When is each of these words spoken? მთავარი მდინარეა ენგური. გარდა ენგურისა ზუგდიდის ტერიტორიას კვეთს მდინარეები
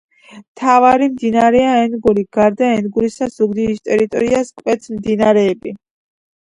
მთავარი 0.35 1.09
მდინარეა 1.11 1.75
ენგური. 1.81 2.23
გარდა 2.39 2.73
ენგურისა 2.79 3.31
ზუგდიდის 3.37 3.87
ტერიტორიას 3.91 4.55
კვეთს 4.63 4.97
მდინარეები 4.99 5.81